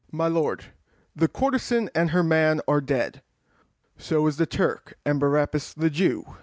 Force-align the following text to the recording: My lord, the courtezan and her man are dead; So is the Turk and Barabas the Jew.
My 0.11 0.27
lord, 0.27 0.65
the 1.15 1.27
courtezan 1.27 1.89
and 1.93 2.09
her 2.09 2.23
man 2.23 2.59
are 2.67 2.81
dead; 2.81 3.21
So 3.99 4.25
is 4.25 4.37
the 4.37 4.47
Turk 4.47 4.95
and 5.05 5.19
Barabas 5.19 5.75
the 5.75 5.91
Jew. 5.91 6.23